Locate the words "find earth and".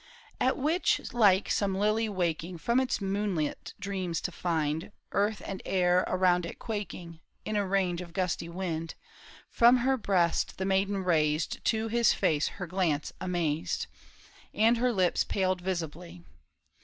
4.31-5.61